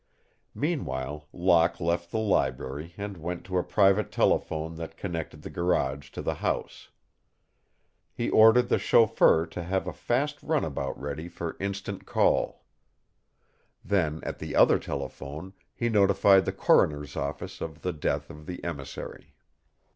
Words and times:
Meanwhile 0.55 1.27
Locke 1.31 1.79
left 1.79 2.09
the 2.09 2.17
library 2.17 2.95
and 2.97 3.17
went 3.17 3.43
to 3.45 3.59
a 3.59 3.63
private 3.63 4.11
telephone 4.11 4.73
that 4.77 4.97
connected 4.97 5.43
the 5.43 5.51
garage 5.51 6.09
to 6.13 6.23
the 6.23 6.33
house. 6.33 6.89
He 8.11 8.27
ordered 8.31 8.67
the 8.69 8.79
chauffeur 8.79 9.45
to 9.45 9.61
have 9.61 9.85
a 9.85 9.93
fast 9.93 10.41
runabout 10.41 10.99
ready 10.99 11.27
for 11.29 11.55
instant 11.59 12.07
call. 12.07 12.65
Then, 13.85 14.21
at 14.23 14.39
the 14.39 14.55
other 14.55 14.79
telephone, 14.79 15.53
he 15.75 15.87
notified 15.87 16.45
the 16.45 16.51
coroner's 16.51 17.15
office 17.15 17.61
of 17.61 17.83
the 17.83 17.93
death 17.93 18.31
of 18.31 18.47
the 18.47 18.63
emissary. 18.63 19.35